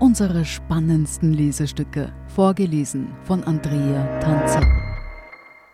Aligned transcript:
unsere 0.00 0.44
spannendsten 0.44 1.32
Lesestücke, 1.32 2.12
vorgelesen 2.28 3.08
von 3.24 3.44
Andrea 3.44 4.20
Tanzer. 4.20 4.62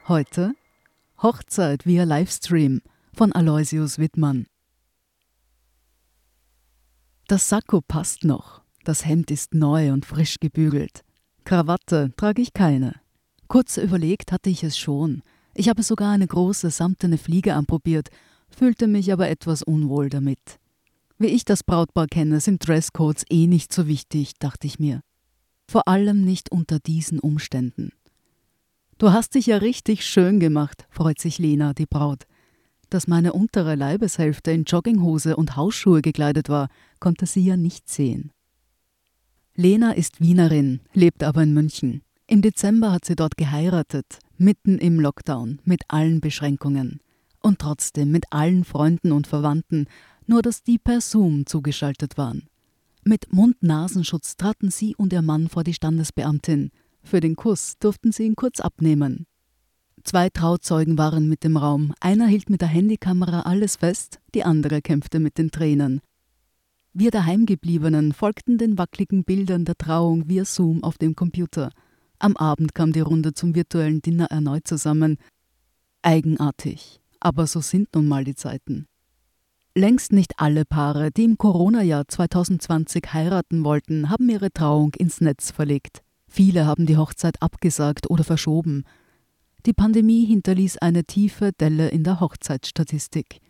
Heute 0.09 0.55
Hochzeit 1.23 1.87
via 1.87 2.05
Livestream 2.05 2.83
von 3.15 3.33
Aloysius 3.33 3.99
Wittmann. 3.99 4.47
Das 7.29 7.49
Sakko 7.49 7.81
passt 7.81 8.25
noch, 8.25 8.63
das 8.85 9.07
Hemd 9.07 9.31
ist 9.31 9.55
neu 9.55 9.93
und 9.93 10.05
frisch 10.05 10.37
gebügelt. 10.41 11.03
Krawatte 11.45 12.13
trage 12.17 12.43
ich 12.43 12.53
keine. 12.53 12.95
Kurz 13.49 13.77
überlegt 13.77 14.33
hatte 14.33 14.51
ich 14.51 14.65
es 14.65 14.77
schon. 14.77 15.23
Ich 15.55 15.69
habe 15.69 15.83
sogar 15.83 16.13
eine 16.13 16.27
große 16.27 16.71
samtene 16.71 17.19
Fliege 17.19 17.55
anprobiert, 17.55 18.09
fühlte 18.49 18.87
mich 18.87 19.13
aber 19.13 19.29
etwas 19.29 19.63
unwohl 19.63 20.09
damit. 20.09 20.59
Wie 21.19 21.29
ich 21.29 21.45
das 21.45 21.63
Brautpaar 21.63 22.07
kenne, 22.07 22.41
sind 22.41 22.67
Dresscodes 22.67 23.25
eh 23.31 23.47
nicht 23.47 23.73
so 23.73 23.87
wichtig, 23.87 24.33
dachte 24.39 24.67
ich 24.67 24.79
mir. 24.79 25.01
Vor 25.71 25.87
allem 25.89 26.25
nicht 26.25 26.51
unter 26.51 26.79
diesen 26.81 27.21
Umständen. 27.21 27.91
Du 28.99 29.13
hast 29.13 29.35
dich 29.35 29.47
ja 29.47 29.59
richtig 29.59 30.05
schön 30.05 30.41
gemacht, 30.41 30.87
freut 30.91 31.21
sich 31.21 31.39
Lena, 31.39 31.73
die 31.73 31.87
Braut. 31.87 32.25
Dass 32.91 33.09
meine 33.09 33.33
untere 33.33 33.75
Leibeshälfte 33.75 34.51
in 34.53 34.65
Jogginghose 34.65 35.37
und 35.37 35.57
Hausschuhe 35.57 36.03
gekleidet 36.03 36.49
war, 36.49 36.69
konnte 37.01 37.27
sie 37.27 37.45
ja 37.45 37.57
nicht 37.57 37.89
sehen. 37.89 38.31
Lena 39.57 39.93
ist 39.93 40.21
Wienerin, 40.21 40.81
lebt 40.93 41.23
aber 41.23 41.43
in 41.43 41.55
München. 41.55 42.03
Im 42.27 42.43
Dezember 42.43 42.93
hat 42.93 43.05
sie 43.05 43.17
dort 43.17 43.37
geheiratet, 43.37 44.19
mitten 44.37 44.79
im 44.79 44.99
Lockdown, 44.99 45.61
mit 45.65 45.83
allen 45.89 46.21
Beschränkungen. 46.21 47.01
Und 47.41 47.59
trotzdem 47.59 48.11
mit 48.11 48.25
allen 48.31 48.65
Freunden 48.65 49.13
und 49.13 49.27
Verwandten, 49.27 49.87
nur 50.27 50.43
dass 50.43 50.63
die 50.63 50.79
per 50.79 51.01
Zoom 51.01 51.47
zugeschaltet 51.47 52.17
waren. 52.17 52.49
Mit 53.05 53.33
Mund-Nasenschutz 53.33 54.37
traten 54.37 54.71
sie 54.71 54.97
und 54.97 55.13
ihr 55.13 55.23
Mann 55.23 55.49
vor 55.49 55.63
die 55.65 55.75
Standesbeamtin. 55.75 56.71
Für 57.03 57.21
den 57.21 57.37
Kuss 57.37 57.75
durften 57.79 58.13
sie 58.13 58.25
ihn 58.25 58.35
kurz 58.35 58.61
abnehmen. 58.61 59.27
Zwei 60.05 60.31
Trauzeugen 60.31 60.99
waren 60.99 61.29
mit 61.29 61.45
dem 61.45 61.57
Raum. 61.57 61.95
Einer 62.01 62.27
hielt 62.27 62.51
mit 62.51 62.61
der 62.61 62.69
Handykamera 62.69 63.41
alles 63.41 63.77
fest, 63.77 64.21
die 64.35 64.45
andere 64.45 64.83
kämpfte 64.83 65.21
mit 65.21 65.39
den 65.39 65.51
Tränen. 65.51 66.01
Wir 66.93 67.11
Daheimgebliebenen 67.11 68.13
folgten 68.13 68.57
den 68.57 68.79
wackeligen 68.79 69.25
Bildern 69.25 69.65
der 69.65 69.77
Trauung 69.77 70.29
via 70.29 70.45
Zoom 70.45 70.85
auf 70.85 70.97
dem 70.97 71.17
Computer. 71.17 71.71
Am 72.19 72.37
Abend 72.37 72.75
kam 72.75 72.93
die 72.93 73.01
Runde 73.01 73.35
zum 73.35 73.55
virtuellen 73.55 74.01
Dinner 74.01 74.27
erneut 74.27 74.69
zusammen. 74.69 75.19
Eigenartig, 76.03 77.01
aber 77.21 77.47
so 77.47 77.61
sind 77.61 77.95
nun 77.95 78.07
mal 78.07 78.25
die 78.25 78.37
Zeiten. 78.37 78.87
Längst 79.77 80.13
nicht 80.13 80.39
alle 80.39 80.65
Paare, 80.65 81.11
die 81.11 81.25
im 81.25 81.37
Corona-Jahr 81.37 82.07
2020 82.07 83.13
heiraten 83.13 83.65
wollten, 83.65 84.09
haben 84.09 84.29
ihre 84.29 84.53
Trauung 84.53 84.95
ins 84.95 85.21
Netz 85.21 85.51
verlegt. 85.51 86.05
Viele 86.29 86.65
haben 86.65 86.87
die 86.87 86.97
Hochzeit 86.97 87.43
abgesagt 87.43 88.09
oder 88.09 88.23
verschoben. 88.23 88.85
Die 89.67 89.73
Pandemie 89.73 90.27
hinterließ 90.27 90.79
eine 90.79 91.03
tiefe 91.03 91.51
Delle 91.59 91.89
in 91.89 92.05
der 92.05 92.21
Hochzeitsstatistik. 92.21 93.41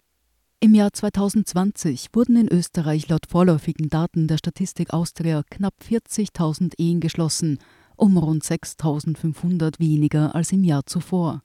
Im 0.60 0.74
Jahr 0.74 0.94
2020 0.94 2.08
wurden 2.14 2.36
in 2.36 2.48
Österreich 2.48 3.06
laut 3.08 3.26
vorläufigen 3.28 3.90
Daten 3.90 4.26
der 4.26 4.38
Statistik 4.38 4.94
Austria 4.94 5.42
knapp 5.50 5.74
40.000 5.86 6.72
Ehen 6.78 7.00
geschlossen, 7.00 7.58
um 7.96 8.16
rund 8.16 8.44
6.500 8.44 9.78
weniger 9.78 10.34
als 10.34 10.52
im 10.52 10.64
Jahr 10.64 10.86
zuvor. 10.86 11.42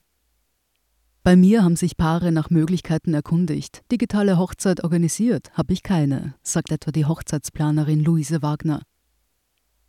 Bei 1.23 1.35
mir 1.35 1.63
haben 1.63 1.75
sich 1.75 1.97
Paare 1.97 2.31
nach 2.31 2.49
Möglichkeiten 2.49 3.13
erkundigt. 3.13 3.81
Digitale 3.91 4.37
Hochzeit 4.37 4.83
organisiert 4.83 5.51
habe 5.53 5.73
ich 5.73 5.83
keine, 5.83 6.35
sagt 6.43 6.71
etwa 6.71 6.91
die 6.91 7.05
Hochzeitsplanerin 7.05 8.03
Luise 8.03 8.41
Wagner. 8.41 8.81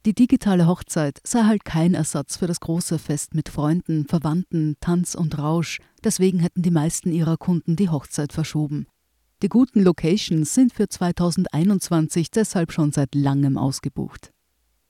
Die 0.07 0.15
digitale 0.15 0.67
Hochzeit 0.67 1.21
sei 1.25 1.43
halt 1.45 1.65
kein 1.65 1.95
Ersatz 1.95 2.37
für 2.37 2.47
das 2.47 2.59
große 2.61 2.99
Fest 2.99 3.35
mit 3.35 3.49
Freunden, 3.49 4.07
Verwandten, 4.07 4.77
Tanz 4.81 5.15
und 5.15 5.39
Rausch, 5.39 5.79
deswegen 6.03 6.41
hätten 6.41 6.63
die 6.63 6.71
meisten 6.71 7.13
ihrer 7.13 7.37
Kunden 7.37 7.77
die 7.77 7.91
Hochzeit 7.91 8.33
verschoben. 8.33 8.87
Die 9.43 9.49
guten 9.49 9.83
Locations 9.83 10.53
sind 10.53 10.73
für 10.73 10.89
2021 10.89 12.31
deshalb 12.31 12.73
schon 12.73 12.93
seit 12.93 13.15
langem 13.15 13.57
ausgebucht. 13.57 14.33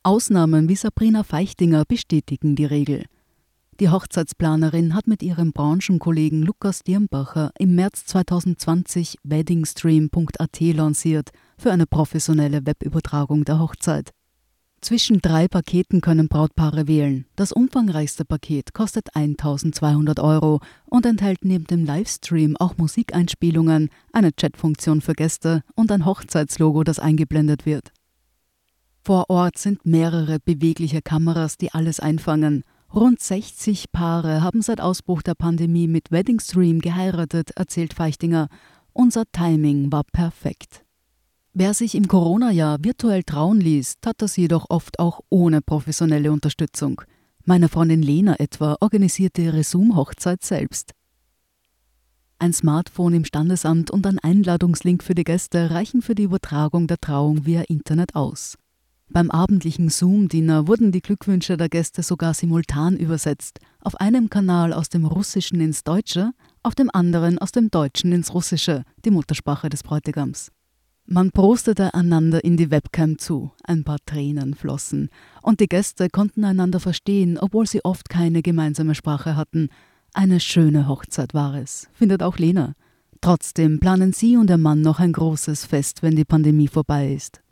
Ausnahmen 0.02 0.68
wie 0.68 0.76
Sabrina 0.76 1.22
Feichtinger 1.22 1.84
bestätigen 1.84 2.56
die 2.56 2.64
Regel. 2.64 3.04
Die 3.80 3.88
Hochzeitsplanerin 3.88 4.94
hat 4.94 5.06
mit 5.06 5.22
ihrem 5.22 5.52
Branchenkollegen 5.54 6.42
Lukas 6.42 6.80
Dirnbacher 6.80 7.50
im 7.58 7.74
März 7.76 8.04
2020 8.04 9.16
weddingstream.at 9.22 10.60
lanciert 10.60 11.30
für 11.56 11.72
eine 11.72 11.86
professionelle 11.86 12.66
Webübertragung 12.66 13.46
der 13.46 13.58
Hochzeit. 13.58 14.10
Zwischen 14.82 15.22
drei 15.22 15.48
Paketen 15.48 16.02
können 16.02 16.28
Brautpaare 16.28 16.88
wählen. 16.88 17.24
Das 17.36 17.52
umfangreichste 17.52 18.26
Paket 18.26 18.74
kostet 18.74 19.16
1200 19.16 20.20
Euro 20.20 20.60
und 20.84 21.06
enthält 21.06 21.46
neben 21.46 21.64
dem 21.64 21.86
Livestream 21.86 22.58
auch 22.58 22.76
Musikeinspielungen, 22.76 23.88
eine 24.12 24.32
Chatfunktion 24.32 25.00
für 25.00 25.14
Gäste 25.14 25.62
und 25.74 25.90
ein 25.90 26.04
Hochzeitslogo, 26.04 26.84
das 26.84 26.98
eingeblendet 26.98 27.64
wird. 27.64 27.92
Vor 29.02 29.30
Ort 29.30 29.56
sind 29.56 29.86
mehrere 29.86 30.38
bewegliche 30.38 31.00
Kameras, 31.00 31.56
die 31.56 31.72
alles 31.72 31.98
einfangen. 31.98 32.62
Rund 32.92 33.20
60 33.20 33.92
Paare 33.92 34.42
haben 34.42 34.62
seit 34.62 34.80
Ausbruch 34.80 35.22
der 35.22 35.36
Pandemie 35.36 35.86
mit 35.86 36.10
Weddingstream 36.10 36.80
geheiratet, 36.80 37.52
erzählt 37.54 37.94
Feichtinger. 37.94 38.48
Unser 38.92 39.30
Timing 39.30 39.92
war 39.92 40.02
perfekt. 40.02 40.84
Wer 41.52 41.72
sich 41.72 41.94
im 41.94 42.08
Corona-Jahr 42.08 42.78
virtuell 42.82 43.22
trauen 43.22 43.60
ließ, 43.60 44.00
tat 44.00 44.16
das 44.18 44.36
jedoch 44.36 44.66
oft 44.70 44.98
auch 44.98 45.20
ohne 45.28 45.62
professionelle 45.62 46.32
Unterstützung. 46.32 47.02
Meine 47.44 47.68
Freundin 47.68 48.02
Lena 48.02 48.40
etwa 48.40 48.76
organisierte 48.80 49.42
ihre 49.42 49.62
Zoom-Hochzeit 49.62 50.42
selbst. 50.42 50.90
Ein 52.40 52.52
Smartphone 52.52 53.14
im 53.14 53.24
Standesamt 53.24 53.92
und 53.92 54.04
ein 54.04 54.18
Einladungslink 54.18 55.04
für 55.04 55.14
die 55.14 55.24
Gäste 55.24 55.70
reichen 55.70 56.02
für 56.02 56.16
die 56.16 56.24
Übertragung 56.24 56.88
der 56.88 56.98
Trauung 56.98 57.46
via 57.46 57.62
Internet 57.62 58.16
aus. 58.16 58.56
Beim 59.12 59.28
abendlichen 59.32 59.88
Zoom-Dinner 59.88 60.68
wurden 60.68 60.92
die 60.92 61.00
Glückwünsche 61.00 61.56
der 61.56 61.68
Gäste 61.68 62.04
sogar 62.04 62.32
simultan 62.32 62.96
übersetzt, 62.96 63.58
auf 63.80 63.96
einem 63.96 64.30
Kanal 64.30 64.72
aus 64.72 64.88
dem 64.88 65.04
Russischen 65.04 65.60
ins 65.60 65.82
Deutsche, 65.82 66.30
auf 66.62 66.76
dem 66.76 66.90
anderen 66.92 67.36
aus 67.38 67.50
dem 67.50 67.72
Deutschen 67.72 68.12
ins 68.12 68.32
Russische, 68.32 68.84
die 69.04 69.10
Muttersprache 69.10 69.68
des 69.68 69.82
Bräutigams. 69.82 70.52
Man 71.06 71.32
prostete 71.32 71.92
einander 71.92 72.44
in 72.44 72.56
die 72.56 72.70
Webcam 72.70 73.18
zu, 73.18 73.50
ein 73.64 73.82
paar 73.82 73.98
Tränen 74.06 74.54
flossen, 74.54 75.08
und 75.42 75.58
die 75.58 75.66
Gäste 75.66 76.08
konnten 76.08 76.44
einander 76.44 76.78
verstehen, 76.78 77.36
obwohl 77.36 77.66
sie 77.66 77.84
oft 77.84 78.08
keine 78.10 78.42
gemeinsame 78.42 78.94
Sprache 78.94 79.34
hatten. 79.34 79.70
Eine 80.14 80.38
schöne 80.38 80.86
Hochzeit 80.86 81.34
war 81.34 81.56
es, 81.56 81.88
findet 81.94 82.22
auch 82.22 82.38
Lena. 82.38 82.74
Trotzdem 83.20 83.80
planen 83.80 84.12
sie 84.12 84.36
und 84.36 84.46
der 84.46 84.58
Mann 84.58 84.82
noch 84.82 85.00
ein 85.00 85.12
großes 85.12 85.64
Fest, 85.64 86.04
wenn 86.04 86.14
die 86.14 86.24
Pandemie 86.24 86.68
vorbei 86.68 87.12
ist. 87.12 87.42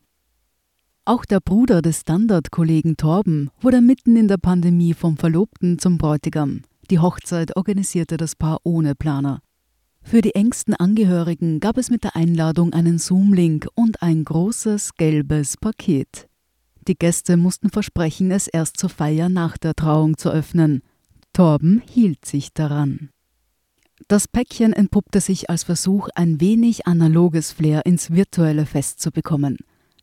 Auch 1.09 1.25
der 1.25 1.41
Bruder 1.41 1.81
des 1.81 2.01
Standard-Kollegen 2.01 2.99
Torben 2.99 3.49
wurde 3.63 3.81
mitten 3.81 4.15
in 4.15 4.29
der 4.29 4.37
Pandemie 4.37 4.93
vom 4.93 5.17
Verlobten 5.17 5.79
zum 5.79 5.97
Bräutigam. 5.97 6.65
Die 6.91 6.99
Hochzeit 6.99 7.57
organisierte 7.57 8.19
das 8.19 8.37
Paar 8.37 8.59
ohne 8.63 8.95
Planer. 8.95 9.41
Für 10.03 10.21
die 10.21 10.35
engsten 10.35 10.75
Angehörigen 10.75 11.61
gab 11.61 11.79
es 11.79 11.89
mit 11.89 12.05
der 12.05 12.15
Einladung 12.15 12.75
einen 12.75 12.99
Zoom-Link 12.99 13.69
und 13.75 14.03
ein 14.03 14.23
großes 14.23 14.97
gelbes 14.97 15.57
Paket. 15.57 16.29
Die 16.87 16.95
Gäste 16.95 17.39
mussten 17.39 17.71
versprechen, 17.71 18.31
es 18.31 18.47
erst 18.47 18.77
zur 18.77 18.91
Feier 18.91 19.31
nach 19.31 19.57
der 19.57 19.75
Trauung 19.75 20.19
zu 20.19 20.28
öffnen. 20.28 20.83
Torben 21.33 21.83
hielt 21.91 22.27
sich 22.27 22.53
daran. 22.53 23.09
Das 24.09 24.28
Päckchen 24.28 24.75
entpuppte 24.75 25.22
sich 25.22 25.49
als 25.49 25.65
Versuch, 25.65 26.11
ein 26.15 26.43
wenig 26.43 26.87
analoges 26.87 27.51
Flair 27.51 27.87
ins 27.87 28.11
virtuelle 28.11 28.66
Fest 28.66 29.01
zu 29.01 29.11
bekommen. 29.11 29.57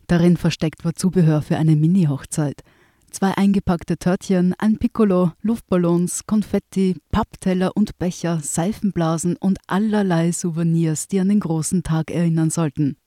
Darin 0.07 0.37
versteckt 0.37 0.85
war 0.85 0.93
Zubehör 0.93 1.41
für 1.41 1.57
eine 1.57 1.75
Mini-Hochzeit. 1.75 2.61
Zwei 3.09 3.31
eingepackte 3.37 3.97
Törtchen, 3.97 4.53
ein 4.57 4.77
Piccolo, 4.77 5.31
Luftballons, 5.41 6.25
Konfetti, 6.25 6.97
Pappteller 7.11 7.71
und 7.75 7.97
Becher, 7.97 8.39
Seifenblasen 8.41 9.37
und 9.37 9.57
allerlei 9.67 10.31
Souvenirs, 10.31 11.07
die 11.07 11.19
an 11.19 11.29
den 11.29 11.39
großen 11.39 11.83
Tag 11.83 12.11
erinnern 12.11 12.49
sollten. 12.49 12.97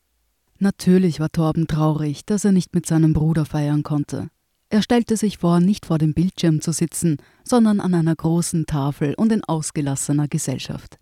Natürlich 0.58 1.20
war 1.20 1.28
Torben 1.30 1.66
traurig, 1.66 2.24
dass 2.24 2.44
er 2.44 2.52
nicht 2.52 2.74
mit 2.74 2.86
seinem 2.86 3.12
Bruder 3.12 3.44
feiern 3.44 3.82
konnte. 3.82 4.28
Er 4.70 4.82
stellte 4.82 5.16
sich 5.16 5.38
vor, 5.38 5.60
nicht 5.60 5.86
vor 5.86 5.98
dem 5.98 6.14
Bildschirm 6.14 6.60
zu 6.60 6.72
sitzen, 6.72 7.18
sondern 7.44 7.80
an 7.80 7.94
einer 7.94 8.16
großen 8.16 8.66
Tafel 8.66 9.14
und 9.14 9.30
in 9.32 9.44
ausgelassener 9.44 10.28
Gesellschaft. 10.28 10.98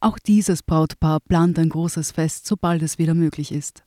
Auch 0.00 0.18
dieses 0.18 0.62
Brautpaar 0.62 1.20
plant 1.20 1.58
ein 1.58 1.68
großes 1.68 2.10
Fest, 2.10 2.46
sobald 2.46 2.82
es 2.82 2.98
wieder 2.98 3.14
möglich 3.14 3.52
ist. 3.52 3.83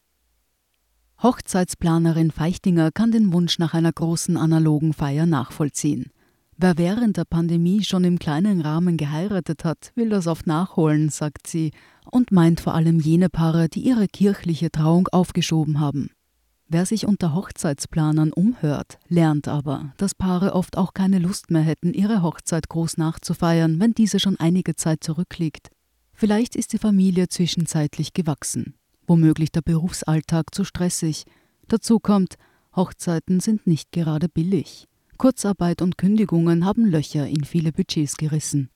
Hochzeitsplanerin 1.24 2.30
Feichtinger 2.30 2.92
kann 2.92 3.12
den 3.12 3.34
Wunsch 3.34 3.58
nach 3.58 3.74
einer 3.74 3.92
großen 3.92 4.38
analogen 4.38 4.94
Feier 4.94 5.25
nachvollziehen. 5.25 6.12
Wer 6.58 6.78
während 6.78 7.18
der 7.18 7.25
Pandemie 7.25 7.84
schon 7.84 8.04
im 8.04 8.19
kleinen 8.19 8.62
Rahmen 8.62 8.98
geheiratet 8.98 9.64
hat, 9.64 9.92
will 9.96 10.10
das 10.10 10.28
oft 10.28 10.46
nachholen, 10.46 11.10
sagt 11.10 11.48
sie 11.48 11.72
und 12.12 12.31
meint 12.31 12.60
vor 12.60 12.75
allem 12.75 13.00
jene 13.00 13.30
Paare, 13.30 13.68
die 13.68 13.81
ihre 13.81 14.08
kirchliche 14.08 14.72
Trauung 14.72 15.08
aufgeschoben 15.08 15.80
haben. 15.80 16.12
Wer 16.68 16.86
sich 16.86 17.08
unter 17.08 17.34
Hochzeitsplanern 17.34 18.34
umhört, 18.34 19.00
lernt 19.08 19.48
aber, 19.48 19.94
dass 19.98 20.13
Paare 20.13 20.54
oft 20.54 20.78
auch 20.78 20.94
keine 20.94 21.18
Lust 21.18 21.50
mehr 21.50 21.62
hätten, 21.62 21.94
ihre 21.94 22.22
Hochzeit 22.22 22.70
groß 22.70 22.98
nachzufeiern, 22.98 23.80
wenn 23.80 23.94
diese 23.94 24.20
schon 24.20 24.38
einige 24.40 24.75
Zeit 24.75 25.04
zurückliegt. 25.04 25.70
Vielleicht 26.13 26.56
ist 26.56 26.74
die 26.74 26.80
Familie 26.80 27.28
zwischenzeitlich 27.30 28.13
gewachsen, 28.13 28.74
womöglich 29.07 29.51
der 29.51 29.62
Berufsalltag 29.62 30.54
zu 30.54 30.63
stressig. 30.63 31.25
Dazu 31.68 32.00
kommt, 32.00 32.36
Hochzeiten 32.75 33.39
sind 33.39 33.65
nicht 33.65 33.92
gerade 33.92 34.30
billig. 34.30 34.88
Kurzarbeit 35.18 35.81
und 35.81 35.98
Kündigungen 35.98 36.63
haben 36.63 36.86
Löcher 36.86 37.27
in 37.27 37.44
viele 37.44 37.71
Budgets 37.71 38.18
gerissen. 38.18 38.69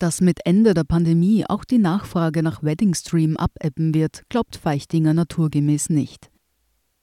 Dass 0.00 0.20
mit 0.20 0.40
Ende 0.44 0.74
der 0.74 0.84
Pandemie 0.84 1.44
auch 1.46 1.64
die 1.64 1.78
Nachfrage 1.78 2.42
nach 2.42 2.62
Weddingstream 2.62 3.36
abebben 3.36 3.94
wird, 3.94 4.22
glaubt 4.28 4.56
Feichtinger 4.56 5.14
naturgemäß 5.14 5.90
nicht. 5.90 6.30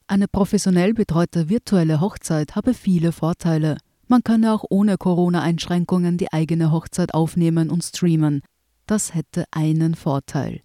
Eine 0.07 0.27
professionell 0.27 0.93
betreute 0.93 1.47
virtuelle 1.49 2.01
Hochzeit 2.01 2.55
habe 2.55 2.73
viele 2.73 3.11
Vorteile. 3.11 3.77
Man 4.07 4.23
könne 4.23 4.53
auch 4.53 4.63
ohne 4.69 4.97
Corona-Einschränkungen 4.97 6.17
die 6.17 6.31
eigene 6.33 6.71
Hochzeit 6.71 7.13
aufnehmen 7.13 7.69
und 7.69 7.83
streamen. 7.83 8.41
Das 8.85 9.13
hätte 9.13 9.45
einen 9.51 9.95
Vorteil. 9.95 10.61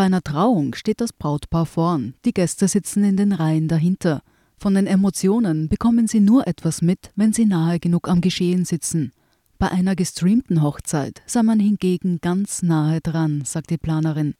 Bei 0.00 0.06
einer 0.06 0.22
Trauung 0.22 0.74
steht 0.74 1.02
das 1.02 1.12
Brautpaar 1.12 1.66
vorn, 1.66 2.14
die 2.24 2.32
Gäste 2.32 2.68
sitzen 2.68 3.04
in 3.04 3.18
den 3.18 3.32
Reihen 3.32 3.68
dahinter. 3.68 4.22
Von 4.56 4.72
den 4.72 4.86
Emotionen 4.86 5.68
bekommen 5.68 6.06
sie 6.06 6.20
nur 6.20 6.46
etwas 6.46 6.80
mit, 6.80 7.12
wenn 7.16 7.34
sie 7.34 7.44
nahe 7.44 7.78
genug 7.78 8.08
am 8.08 8.22
Geschehen 8.22 8.64
sitzen. 8.64 9.12
Bei 9.58 9.70
einer 9.70 9.94
gestreamten 9.94 10.62
Hochzeit 10.62 11.20
sei 11.26 11.42
man 11.42 11.60
hingegen 11.60 12.18
ganz 12.22 12.62
nahe 12.62 13.02
dran, 13.02 13.42
sagt 13.44 13.68
die 13.68 13.76
Planerin. 13.76 14.36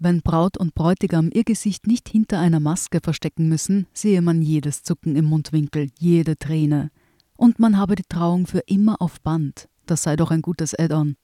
Wenn 0.00 0.20
Braut 0.20 0.56
und 0.56 0.74
Bräutigam 0.74 1.30
ihr 1.32 1.44
Gesicht 1.44 1.86
nicht 1.86 2.08
hinter 2.08 2.40
einer 2.40 2.58
Maske 2.58 2.98
verstecken 3.00 3.48
müssen, 3.48 3.86
sehe 3.92 4.20
man 4.20 4.42
jedes 4.42 4.82
Zucken 4.82 5.14
im 5.14 5.26
Mundwinkel, 5.26 5.90
jede 5.96 6.36
Träne. 6.36 6.90
Und 7.36 7.60
man 7.60 7.78
habe 7.78 7.94
die 7.94 8.02
Trauung 8.08 8.48
für 8.48 8.64
immer 8.66 9.00
auf 9.00 9.20
Band. 9.20 9.68
Das 9.86 10.02
sei 10.02 10.16
doch 10.16 10.32
ein 10.32 10.42
gutes 10.42 10.76
Add-on. 10.76 11.14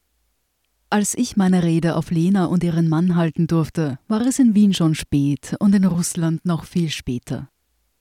Als 0.93 1.15
ich 1.15 1.37
meine 1.37 1.63
Rede 1.63 1.95
auf 1.95 2.11
Lena 2.11 2.47
und 2.47 2.65
ihren 2.65 2.89
Mann 2.89 3.15
halten 3.15 3.47
durfte, 3.47 4.01
war 4.09 4.23
es 4.23 4.41
in 4.41 4.57
Wien 4.57 4.75
schon 4.75 4.97
spät 4.97 5.55
und 5.61 5.73
in 5.73 5.85
Russland 5.85 6.45
noch 6.45 6.65
viel 6.65 6.91
später. 6.91 7.49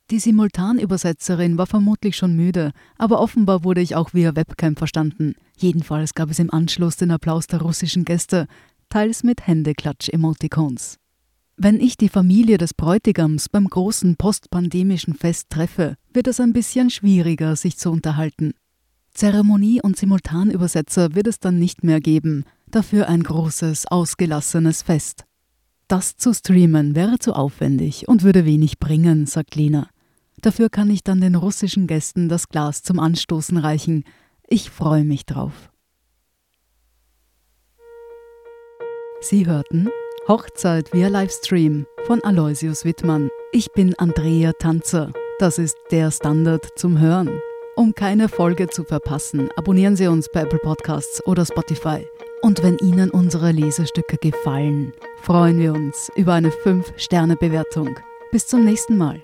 Die 0.10 0.18
Simultanübersetzerin 0.18 1.60
war 1.60 1.68
vermutlich 1.68 2.18
schon 2.18 2.36
müde, 2.36 2.72
aber 2.98 3.22
offenbar 3.22 3.64
wurde 3.64 3.82
ich 3.82 3.96
auch 3.96 4.16
via 4.16 4.36
Webcam 4.36 4.76
verstanden. 4.76 5.36
Jedenfalls 5.56 6.16
gab 6.16 6.32
es 6.32 6.40
im 6.40 6.52
Anschluss 6.52 6.96
den 6.96 7.12
Applaus 7.12 7.46
der 7.46 7.62
russischen 7.62 8.06
Gäste, 8.06 8.48
teils 8.90 9.22
mit 9.22 9.46
Händeklatsch-Emoticons. 9.46 10.98
Wenn 11.58 11.80
ich 11.80 11.96
die 11.96 12.10
Familie 12.10 12.58
des 12.58 12.74
Bräutigams 12.74 13.50
beim 13.50 13.70
großen 13.70 14.16
postpandemischen 14.16 15.14
Fest 15.14 15.52
treffe, 15.52 15.96
wird 16.12 16.26
es 16.26 16.40
ein 16.40 16.54
bisschen 16.54 16.90
schwieriger, 16.90 17.56
sich 17.56 17.78
zu 17.78 17.92
unterhalten. 17.92 18.56
Zeremonie- 19.14 19.82
und 19.82 19.96
Simultanübersetzer 19.96 21.14
wird 21.14 21.28
es 21.28 21.40
dann 21.40 21.60
nicht 21.60 21.84
mehr 21.84 22.00
geben, 22.00 22.46
dafür 22.76 23.08
ein 23.08 23.24
großes, 23.24 23.88
ausgelassenes 23.88 24.82
Fest. 24.82 25.26
Das 25.88 26.18
zu 26.18 26.34
streamen 26.34 26.96
wäre 26.96 27.20
zu 27.20 27.34
aufwendig 27.34 28.08
und 28.08 28.24
würde 28.24 28.46
wenig 28.46 28.80
bringen, 28.80 29.26
sagt 29.26 29.56
Lena. 29.56 29.90
Dafür 30.42 30.70
kann 30.70 30.90
ich 30.90 31.04
dann 31.04 31.22
den 31.22 31.36
russischen 31.36 31.88
Gästen 31.88 32.30
das 32.30 32.48
Glas 32.48 32.84
zum 32.84 33.00
Anstoßen 33.00 33.58
reichen. 33.58 34.04
Ich 34.48 34.70
freue 34.70 35.04
mich 35.04 35.26
drauf. 35.26 35.70
Sie 39.22 39.48
hörten 39.48 39.90
Hochzeit 40.28 40.94
via 40.94 41.08
Livestream 41.08 41.86
von 42.06 42.24
Aloysius 42.24 42.86
Wittmann. 42.86 43.30
Ich 43.52 43.72
bin 43.74 43.96
Andrea 43.98 44.54
Tanzer. 44.54 45.12
Das 45.40 45.58
ist 45.58 45.76
der 45.92 46.12
Standard 46.12 46.66
zum 46.78 47.00
Hören. 47.00 47.42
Um 47.76 47.96
keine 47.96 48.30
Folge 48.30 48.68
zu 48.68 48.84
verpassen, 48.84 49.50
abonnieren 49.56 49.96
Sie 49.96 50.08
uns 50.08 50.28
bei 50.32 50.42
Apple 50.42 50.60
Podcasts 50.60 51.26
oder 51.26 51.46
Spotify. 51.46 52.06
Und 52.42 52.64
wenn 52.64 52.78
Ihnen 52.78 53.10
unsere 53.10 53.52
Lesestücke 53.52 54.18
gefallen, 54.18 54.94
freuen 55.22 55.60
wir 55.60 55.74
uns 55.74 56.10
über 56.16 56.34
eine 56.34 56.50
5-Sterne-Bewertung. 56.50 58.00
Bis 58.32 58.48
zum 58.48 58.64
nächsten 58.64 58.98
Mal. 58.98 59.22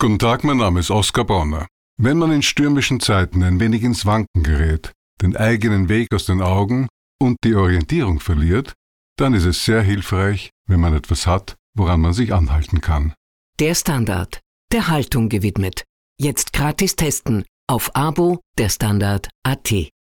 Guten 0.00 0.18
Tag, 0.18 0.44
mein 0.44 0.56
Name 0.56 0.80
ist 0.80 0.90
Oskar 0.90 1.24
Bonner. 1.24 1.66
Wenn 2.00 2.16
man 2.16 2.32
in 2.32 2.42
stürmischen 2.42 3.00
Zeiten 3.00 3.42
ein 3.42 3.60
wenig 3.60 3.82
ins 3.82 4.06
Wanken 4.06 4.42
gerät, 4.44 4.92
den 5.20 5.36
eigenen 5.36 5.88
Weg 5.88 6.14
aus 6.14 6.24
den 6.24 6.40
Augen 6.40 6.88
und 7.20 7.36
die 7.44 7.54
Orientierung 7.54 8.20
verliert, 8.20 8.72
dann 9.18 9.34
ist 9.34 9.44
es 9.44 9.64
sehr 9.64 9.82
hilfreich, 9.82 10.50
wenn 10.68 10.80
man 10.80 10.94
etwas 10.94 11.26
hat, 11.26 11.56
woran 11.74 12.00
man 12.00 12.12
sich 12.12 12.32
anhalten 12.32 12.80
kann. 12.80 13.14
Der 13.58 13.74
Standard, 13.74 14.40
der 14.70 14.88
Haltung 14.88 15.28
gewidmet. 15.28 15.84
Jetzt 16.20 16.52
gratis 16.52 16.94
testen 16.94 17.44
auf 17.68 17.94
Abo 17.96 18.40
der 18.56 18.68
Standard.at. 18.68 19.74